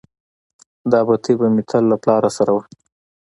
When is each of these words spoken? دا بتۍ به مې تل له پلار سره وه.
دا 0.91 0.99
بتۍ 1.07 1.33
به 1.39 1.47
مې 1.53 1.63
تل 1.69 1.83
له 1.91 1.97
پلار 2.03 2.23
سره 2.37 2.51
وه. 2.55 2.63